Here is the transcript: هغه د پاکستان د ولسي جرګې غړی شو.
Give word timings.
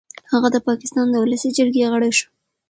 هغه 0.31 0.47
د 0.51 0.57
پاکستان 0.67 1.05
د 1.11 1.15
ولسي 1.23 1.49
جرګې 1.57 1.89
غړی 1.93 2.11
شو. 2.17 2.27